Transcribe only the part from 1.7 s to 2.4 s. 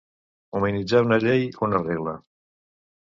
regla.